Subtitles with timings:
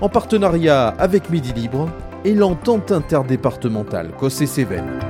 [0.00, 1.88] en partenariat avec Midi Libre
[2.24, 5.00] et l'entente interdépartementale Cossé-Cévennes.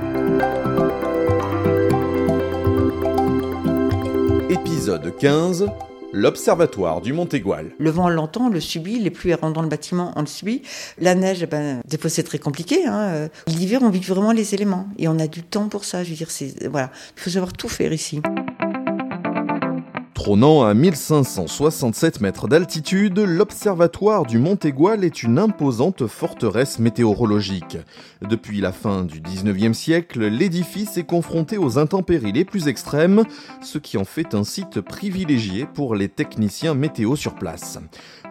[4.48, 5.66] Épisode 15
[6.10, 7.66] L'Observatoire du Mont-Égual.
[7.78, 8.98] Le vent, l'entend, on le subit.
[8.98, 10.62] Les pluies rendant le bâtiment, on le subit.
[10.98, 12.86] La neige, ben, des fois, c'est très compliqué.
[12.86, 13.28] Hein.
[13.46, 14.88] L'hiver, on vit vraiment les éléments.
[14.98, 16.04] Et on a du temps pour ça.
[16.04, 16.28] Je veux dire,
[16.70, 16.90] voilà.
[17.14, 18.22] Il faut savoir tout faire ici.
[20.18, 27.78] Trônant à 1567 mètres d'altitude, l'observatoire du Mont-Égual est une imposante forteresse météorologique.
[28.28, 33.22] Depuis la fin du 19e siècle, l'édifice est confronté aux intempéries les plus extrêmes,
[33.62, 37.78] ce qui en fait un site privilégié pour les techniciens météo sur place.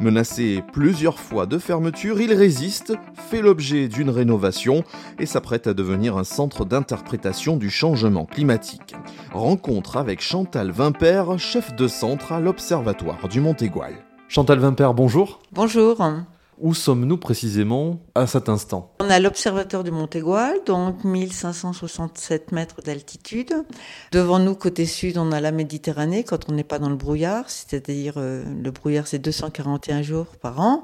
[0.02, 2.96] Menacé plusieurs fois de fermeture, il résiste,
[3.30, 4.84] fait l'objet d'une rénovation
[5.20, 8.94] et s'apprête à devenir un centre d'interprétation du changement climatique.
[9.32, 13.94] Rencontre avec Chantal Vimper, chef de centre à l'Observatoire du Mont-Égual.
[14.28, 15.40] Chantal Vimper, bonjour.
[15.54, 16.02] Bonjour.
[16.60, 18.92] Où sommes-nous précisément à cet instant?
[19.00, 23.54] On a l'observatoire du Mont-Égual, donc 1567 mètres d'altitude.
[24.12, 27.48] Devant nous, côté sud, on a la Méditerranée quand on n'est pas dans le brouillard,
[27.52, 30.82] c'est-à-dire euh, le brouillard c'est 241 jours par an.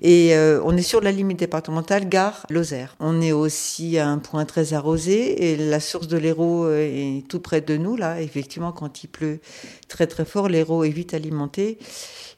[0.00, 2.96] Et euh, on est sur la limite départementale gare Lozère.
[2.98, 7.28] On est aussi à un point très arrosé et la source de l'Hérault euh, est
[7.28, 8.22] tout près de nous là.
[8.22, 9.40] Effectivement, quand il pleut
[9.86, 11.78] très très fort, l'Hérault est vite alimenté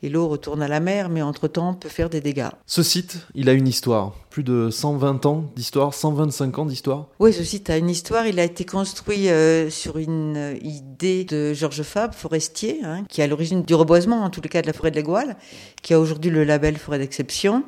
[0.03, 2.49] et l'eau retourne à la mer, mais entre-temps on peut faire des dégâts.
[2.75, 4.15] Ce site, il a une histoire.
[4.31, 8.27] Plus de 120 ans d'histoire, 125 ans d'histoire Oui, ce site a une histoire.
[8.27, 13.21] Il a été construit euh, sur une euh, idée de Georges Fabre, forestier, hein, qui
[13.21, 15.37] est à l'origine du reboisement, en tous les cas de la forêt de l'Égoile,
[15.83, 17.63] qui a aujourd'hui le label forêt d'exception.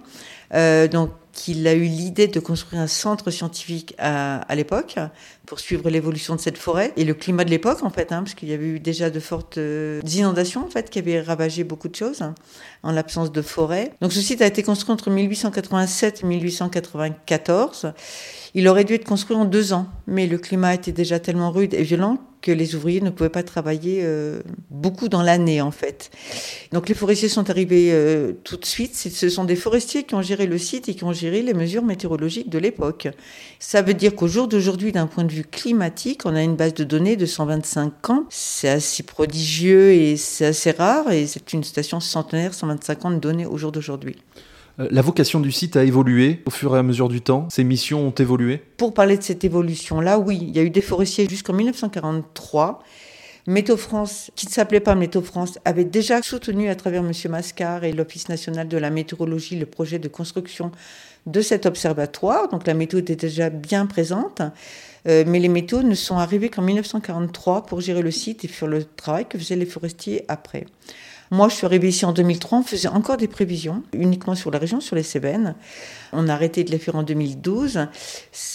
[0.54, 4.96] Euh, donc, qu'il a eu l'idée de construire un centre scientifique à, à l'époque
[5.46, 8.34] pour suivre l'évolution de cette forêt et le climat de l'époque en fait, hein, parce
[8.34, 11.88] qu'il y avait eu déjà de fortes euh, inondations en fait qui avaient ravagé beaucoup
[11.88, 12.34] de choses hein,
[12.82, 13.92] en l'absence de forêt.
[14.00, 17.92] Donc ce site a été construit entre 1887 et 1894.
[18.54, 21.74] Il aurait dû être construit en deux ans, mais le climat était déjà tellement rude
[21.74, 26.10] et violent que les ouvriers ne pouvaient pas travailler euh, beaucoup dans l'année en fait.
[26.72, 28.94] Donc les forestiers sont arrivés euh, tout de suite.
[28.94, 31.82] Ce sont des forestiers qui ont géré le site et qui ont géré les mesures
[31.82, 33.08] météorologiques de l'époque.
[33.58, 36.74] Ça veut dire qu'au jour d'aujourd'hui, d'un point de vue climatique, on a une base
[36.74, 38.26] de données de 125 ans.
[38.28, 43.20] C'est assez prodigieux et c'est assez rare et c'est une station centenaire, 125 ans de
[43.20, 44.16] données au jour d'aujourd'hui.
[44.80, 47.64] Euh, la vocation du site a évolué au fur et à mesure du temps Ses
[47.64, 51.28] missions ont évolué Pour parler de cette évolution-là, oui, il y a eu des forestiers
[51.28, 52.82] jusqu'en 1943.
[53.46, 57.12] Météo France, qui ne s'appelait pas Météo France, avait déjà soutenu à travers M.
[57.28, 60.72] Mascar et l'Office national de la météorologie le projet de construction
[61.26, 62.48] de cet observatoire.
[62.48, 64.40] Donc la météo était déjà bien présente.
[65.06, 68.68] Euh, mais les métaux ne sont arrivés qu'en 1943 pour gérer le site et faire
[68.68, 70.64] le travail que faisaient les forestiers après.
[71.34, 74.60] Moi, je suis arrivée ici en 2003, on faisait encore des prévisions, uniquement sur la
[74.60, 75.56] région, sur les Cévennes.
[76.12, 77.88] On a arrêté de les faire en 2012.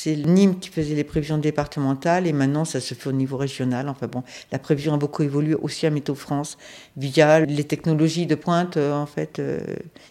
[0.02, 3.90] C'est Nîmes qui faisait les prévisions départementales et maintenant ça se fait au niveau régional.
[3.90, 6.58] Enfin bon, la prévision a beaucoup évolué aussi à Météo France
[6.96, 9.60] via les technologies de pointe euh, en fait euh,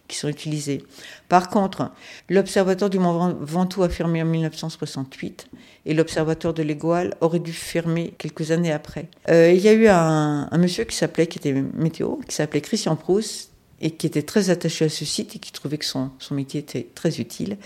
[0.06, 0.84] qui sont utilisées.
[1.31, 1.91] Par contre,
[2.28, 5.48] l'observatoire du Mont Ventoux a fermé en 1968
[5.87, 9.09] et l'observatoire de l'Égoile aurait dû fermer quelques années après.
[9.31, 12.60] Euh, il y a eu un, un monsieur qui s'appelait, qui était météo, qui s'appelait
[12.60, 16.10] Christian Proust et qui était très attaché à ce site et qui trouvait que son,
[16.18, 17.57] son métier était très utile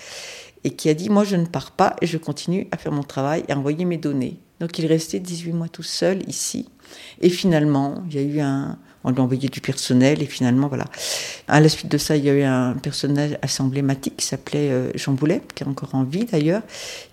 [0.64, 3.03] et qui a dit moi je ne pars pas et je continue à faire mon
[3.03, 4.38] travail et à envoyer mes données.
[4.61, 6.69] Donc il est resté 18 mois tout seul ici
[7.20, 10.69] et finalement il y a eu un, on lui a envoyé du personnel et finalement
[10.69, 10.85] voilà.
[11.49, 14.70] À la suite de ça, il y a eu un personnage assez emblématique qui s'appelait
[14.70, 16.62] euh, Jean Boulet, qui est encore en vie d'ailleurs,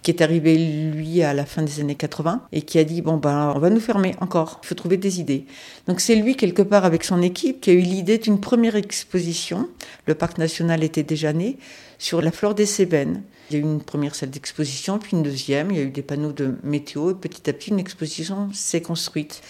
[0.04, 3.18] qui est arrivé lui à la fin des années 80 et qui a dit bon
[3.18, 5.46] ben on va nous fermer encore, il faut trouver des idées.
[5.88, 9.68] Donc c'est lui quelque part avec son équipe qui a eu l'idée d'une première exposition.
[10.06, 11.58] Le parc national était déjà né
[11.98, 13.24] sur la flore des Cévennes.
[13.50, 15.72] Il y a eu une première salle d'exposition, puis une deuxième.
[15.72, 17.12] Il y a eu des panneaux de météo.
[17.12, 19.42] Et petit à petit, une exposition s'est construite.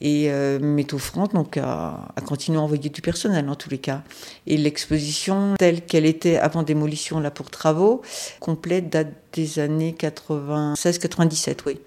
[0.00, 3.78] Et euh, Météo France donc, a, a, continué à envoyer du personnel en tous les
[3.78, 4.02] cas.
[4.46, 8.02] Et l'exposition, telle qu'elle était avant démolition là pour travaux,
[8.40, 11.78] complète date des années 96-97, oui.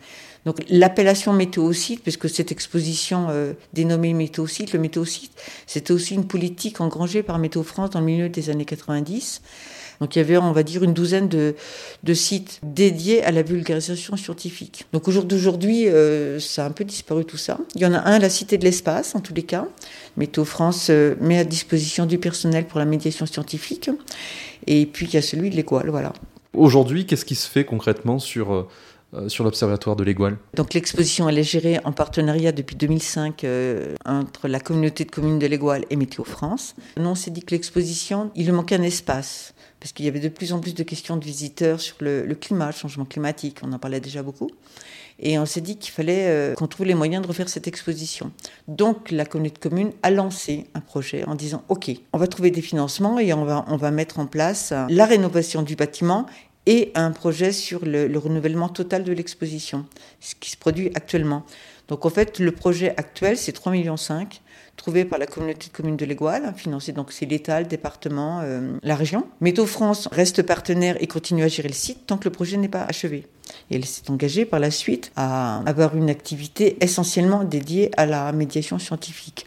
[0.46, 5.32] Donc l'appellation météosite, puisque cette exposition euh, dénommée météosite, le météosite,
[5.66, 9.42] c'était aussi une politique engrangée par Météo France dans le milieu des années 90
[10.00, 11.56] Donc il y avait, on va dire, une douzaine de,
[12.04, 14.86] de sites dédiés à la vulgarisation scientifique.
[14.94, 17.58] Donc au jour d'aujourd'hui, euh, ça a un peu disparu tout ça.
[17.76, 19.68] Il y en a un, la Cité de l'espace, en tous les cas.
[20.18, 23.90] Météo France euh, met à disposition du personnel pour la médiation scientifique.
[24.68, 26.14] Et puis il y a celui de l'école, voilà.
[26.54, 28.68] Aujourd'hui, qu'est-ce qui se fait concrètement sur
[29.16, 33.96] euh, sur l'Observatoire de l'Égoile Donc l'exposition, elle est gérée en partenariat depuis 2005 euh,
[34.06, 36.76] entre la communauté de communes de l'Égoile et Météo France.
[36.98, 39.54] Nous, on s'est dit que l'exposition, il lui manquait un espace
[39.86, 42.66] parce qu'il y avait de plus en plus de questions de visiteurs sur le, climat,
[42.66, 44.50] le changement climatique, on en parlait déjà beaucoup.
[45.20, 48.32] Et on s'est dit qu'il fallait euh, qu'on trouve les moyens de refaire cette exposition.
[48.68, 52.50] Donc la communauté de communes a lancé un projet en disant OK, on va trouver
[52.50, 56.26] des financements et on va, on va mettre en place la rénovation du bâtiment
[56.66, 59.86] et un projet sur le, renouvellement total de l'exposition,
[60.20, 61.44] ce qui se produit actuellement.
[61.90, 63.98] Donc en fait, le projet actuel, c'est 3,5 millions
[64.76, 68.78] trouvé par la communauté de communes de l'Égoile, financé donc c'est l'État, le département, euh,
[68.84, 69.26] la région.
[69.42, 72.68] Météo France reste partenaire et continue à gérer le site tant que le projet n'est
[72.68, 73.26] pas achevé.
[73.70, 78.32] Et elle s'est engagée par la suite à avoir une activité essentiellement dédiée à la
[78.32, 79.46] médiation scientifique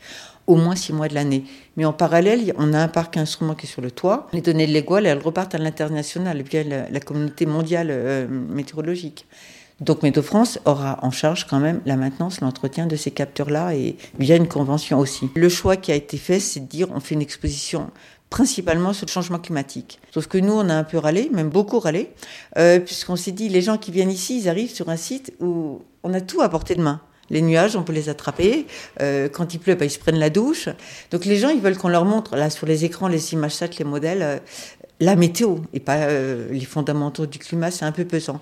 [0.48, 1.44] au moins six mois de l'année.
[1.76, 4.28] Mais en parallèle, on a un parc instrument qui est sur le toit.
[4.32, 9.26] Les données de l'Égoile, elles repartent à l'international via la, communauté mondiale euh, météorologique.
[9.80, 13.96] Donc Météo France aura en charge quand même la maintenance, l'entretien de ces capteurs-là et
[14.18, 15.30] via une convention aussi.
[15.36, 17.90] Le choix qui a été fait, c'est de dire on fait une exposition
[18.28, 20.00] principalement sur le changement climatique.
[20.12, 22.10] Sauf que nous, on a un peu râlé, même beaucoup râlé,
[22.58, 25.80] euh, puisqu'on s'est dit les gens qui viennent ici, ils arrivent sur un site où
[26.02, 27.00] on a tout à portée de main.
[27.30, 28.66] Les nuages, on peut les attraper.
[29.00, 30.68] Euh, quand il pleut, bah, ils se prennent la douche.
[31.10, 33.68] Donc les gens, ils veulent qu'on leur montre, là, sur les écrans, les images sat,
[33.78, 34.38] les modèles, euh,
[35.00, 37.70] la météo et pas euh, les fondamentaux du climat.
[37.70, 38.40] C'est un peu pesant.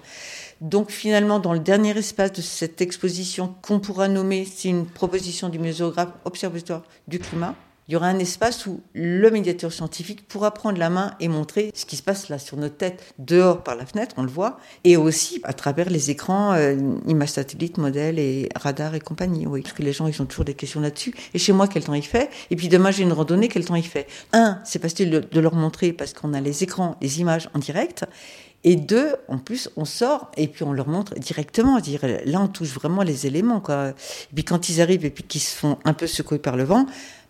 [0.60, 5.48] Donc finalement, dans le dernier espace de cette exposition qu'on pourra nommer, c'est une proposition
[5.48, 7.54] du muséographe Observatoire du climat
[7.88, 11.70] il y aura un espace où le médiateur scientifique pourra prendre la main et montrer
[11.72, 14.58] ce qui se passe là sur notre tête, dehors par la fenêtre, on le voit,
[14.82, 16.76] et aussi à travers les écrans, euh,
[17.06, 19.46] images satellites, modèles et radars et compagnie.
[19.46, 21.14] Oui, parce que les gens, ils ont toujours des questions là-dessus.
[21.32, 22.28] Et chez moi, quel temps il fait?
[22.50, 24.08] Et puis demain, j'ai une randonnée, quel temps il fait?
[24.32, 28.04] Un, c'est facile de leur montrer parce qu'on a les écrans, les images en direct.
[28.64, 31.78] Et deux, en plus, on sort et puis on leur montre directement.
[31.78, 33.60] Dire, là, on touche vraiment les éléments.
[33.60, 33.90] Quoi.
[33.90, 36.64] Et puis quand ils arrivent et puis qu'ils se font un peu secouer par le
[36.64, 36.86] vent,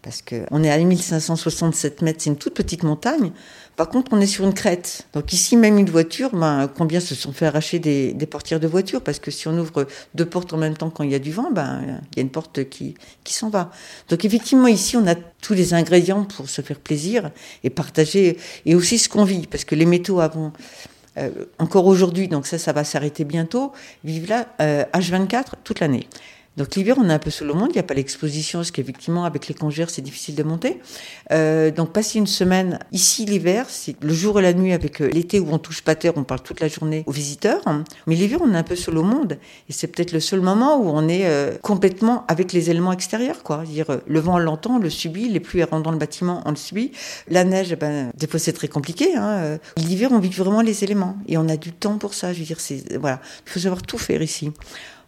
[0.07, 3.33] parce qu'on est à 1567 mètres, c'est une toute petite montagne.
[3.75, 5.07] Par contre, on est sur une crête.
[5.13, 9.03] Donc ici, même une voiture, ben, combien se sont fait arracher des, portières de voiture?
[9.03, 11.33] Parce que si on ouvre deux portes en même temps quand il y a du
[11.33, 11.83] vent, ben,
[12.13, 12.95] il y a une porte qui,
[13.25, 13.73] qui s'en va.
[14.09, 17.33] Donc effectivement, ici, on a tous les ingrédients pour se faire plaisir
[17.65, 19.49] et partager, et aussi ce qu'on vit.
[19.49, 20.53] Parce que les métaux avant...
[21.19, 23.73] Euh, encore aujourd'hui, donc ça, ça va s'arrêter bientôt,
[24.05, 26.07] vivent là H24 euh, toute l'année.
[26.57, 28.71] Donc l'hiver, on est un peu sous le monde, il n'y a pas l'exposition, parce
[28.71, 30.81] qu'effectivement, avec les congères, c'est difficile de monter.
[31.33, 35.09] Euh, donc passer une semaine ici l'hiver, c'est le jour et la nuit avec euh,
[35.09, 37.63] l'été où on touche pas terre, on parle toute la journée aux visiteurs.
[38.07, 39.39] Mais l'hiver, on est un peu sous le monde.
[39.69, 43.43] Et c'est peut-être le seul moment où on est euh, complètement avec les éléments extérieurs,
[43.43, 43.65] quoi.
[43.65, 46.51] dire, euh, le vent, on l'entend, on le subit, les pluies rendant le bâtiment, on
[46.51, 46.93] le subit.
[47.29, 49.15] La neige, eh ben, des fois, c'est très compliqué.
[49.17, 49.59] Hein.
[49.77, 51.17] L'hiver, on vit vraiment les éléments.
[51.29, 52.33] Et on a du temps pour ça.
[52.33, 53.21] Je veux dire, c'est, voilà.
[53.47, 54.53] Il faut savoir tout faire ici.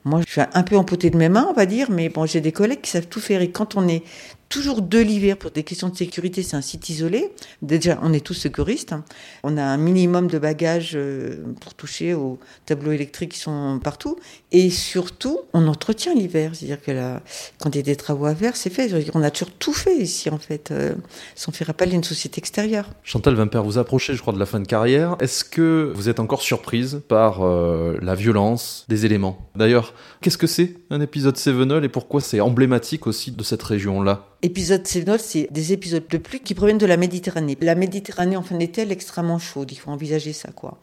[0.09, 2.41] Moi, je suis un peu amputée de mes mains, on va dire, mais bon, j'ai
[2.41, 3.43] des collègues qui savent tout faire.
[3.43, 4.03] Et quand on est
[4.49, 7.31] toujours de l'hiver pour des questions de sécurité, c'est un site isolé.
[7.63, 8.95] Déjà, on est tous securistes.
[9.43, 14.17] On a un minimum de bagages euh, pour toucher aux tableaux électriques qui sont partout.
[14.53, 16.53] Et surtout, on entretient l'hiver.
[16.55, 17.23] C'est-à-dire que là,
[17.61, 18.91] quand il y a des travaux à faire, c'est fait.
[19.15, 20.95] On a toujours tout fait ici, en fait, euh,
[21.35, 22.89] sans faire appel à une société extérieure.
[23.03, 25.17] Chantal Vimper, vous approchez, je crois, de la fin de carrière.
[25.21, 29.51] Est-ce que vous êtes encore surprise par euh, la violence des éléments?
[29.57, 34.29] D'ailleurs, qu'est-ce que c'est un épisode Sevenol et pourquoi c'est emblématique aussi de cette région-là?
[34.41, 37.59] Épisode Sevenol, c'est des épisodes de pluie qui proviennent de la Méditerranée.
[37.61, 39.73] La Méditerranée en fin d'été, elle est extrêmement chaude.
[39.73, 40.79] Il faut envisager ça, quoi.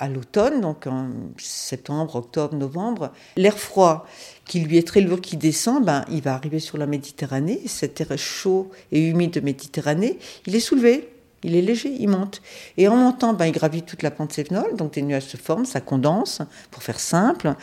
[0.00, 4.04] À l'automne, donc en septembre, octobre, novembre, l'air froid
[4.44, 7.60] qui lui est très lourd, qui descend, ben, il va arriver sur la Méditerranée.
[7.66, 11.08] Cet air chaud et humide de Méditerranée, il est soulevé
[11.44, 12.42] il est léger, il monte.
[12.76, 15.64] Et en montant, ben, il gravit toute la pente sévenole, donc des nuages se forment,
[15.64, 17.54] ça condense, pour faire simple.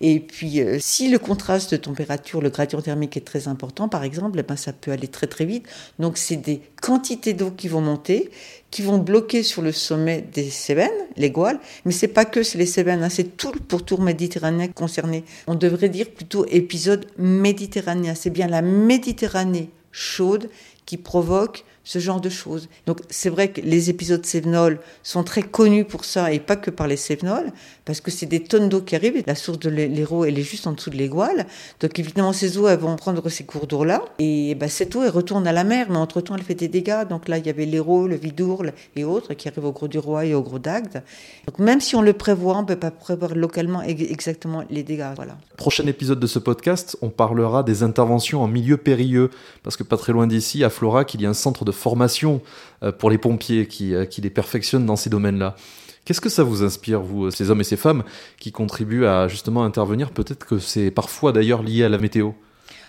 [0.00, 4.04] Et puis, euh, si le contraste de température, le gradient thermique est très important, par
[4.04, 5.66] exemple, eh ben, ça peut aller très très vite.
[5.98, 8.30] Donc, c'est des quantités d'eau qui vont monter,
[8.70, 11.58] qui vont bloquer sur le sommet des Cévennes, les Gouales.
[11.84, 15.24] Mais c'est pas que c'est les Cévennes, hein, c'est tout le pourtour méditerranéen concerné.
[15.46, 18.14] On devrait dire plutôt épisode méditerranéen.
[18.14, 20.50] C'est bien la Méditerranée chaude
[20.84, 22.68] qui provoquent ce genre de choses.
[22.86, 26.70] Donc c'est vrai que les épisodes Cévenol sont très connus pour ça et pas que
[26.70, 27.52] par les Cévenols,
[27.84, 29.22] parce que c'est des tonnes d'eau qui arrivent.
[29.24, 31.46] La source de l'Hérault, elle est juste en dessous de l'Égoile.
[31.80, 34.02] Donc évidemment, ces eaux, elles vont prendre ces cours d'eau-là.
[34.18, 37.06] Et bah, cette eau, elle retourne à la mer, mais entre-temps, elle fait des dégâts.
[37.08, 40.00] Donc là, il y avait l'Hérault, le Vidourle et autres qui arrivent au Gros du
[40.00, 41.04] Roi et au Gros d'Agde.
[41.46, 45.12] Donc même si on le prévoit, on ne peut pas prévoir localement exactement les dégâts.
[45.14, 45.38] Voilà.
[45.56, 49.30] Prochain épisode de ce podcast, on parlera des interventions en milieu périlleux,
[49.62, 52.40] parce que pas très loin d'ici, à Florac, il y a un centre de formation
[52.82, 55.56] euh, pour les pompiers qui, euh, qui les perfectionnent dans ces domaines-là.
[56.04, 58.04] Qu'est-ce que ça vous inspire, vous, ces hommes et ces femmes
[58.38, 60.10] qui contribuent à justement intervenir?
[60.10, 62.30] Peut-être que c'est parfois d'ailleurs lié à la météo.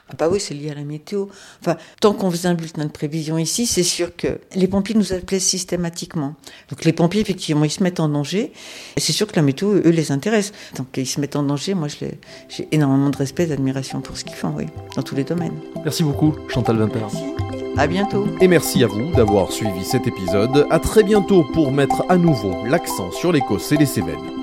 [0.10, 1.25] Ah bah oui, c'est lié à la météo.
[1.62, 5.12] Enfin, tant qu'on faisait un bulletin de prévision ici, c'est sûr que les pompiers nous
[5.12, 6.36] appelaient systématiquement.
[6.70, 8.53] Donc les pompiers, effectivement, ils se mettent en danger.
[8.96, 10.53] Et c'est sûr que la météo, eux, les intéresse.
[10.77, 11.74] Donc ils se mettent en danger.
[11.74, 15.25] Moi, j'ai énormément de respect et d'admiration pour ce qu'ils font, oui, dans tous les
[15.25, 15.60] domaines.
[15.84, 17.08] Merci beaucoup, Chantal Vimper.
[17.77, 18.25] À bientôt.
[18.41, 20.65] Et merci à vous d'avoir suivi cet épisode.
[20.69, 24.37] À très bientôt pour mettre à nouveau l'accent sur l'Écosse et les Cévennes.